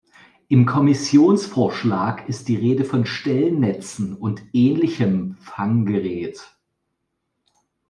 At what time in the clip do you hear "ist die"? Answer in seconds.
2.27-2.55